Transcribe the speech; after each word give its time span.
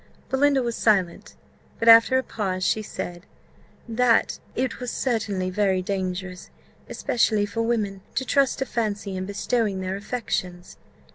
Belinda 0.29 0.63
was 0.63 0.75
silent; 0.75 1.35
but, 1.77 1.87
after 1.87 2.17
a 2.17 2.23
pause, 2.23 2.63
she 2.63 2.81
said, 2.81 3.27
"That 3.87 4.39
it 4.55 4.79
was 4.79 4.89
certainly 4.89 5.51
very 5.51 5.83
dangerous, 5.83 6.49
especially 6.89 7.45
for 7.45 7.61
women, 7.61 8.01
to 8.15 8.25
trust 8.25 8.57
to 8.57 8.65
fancy 8.65 9.15
in 9.15 9.27
bestowing 9.27 9.79
their 9.79 9.95
affections." 9.95 10.77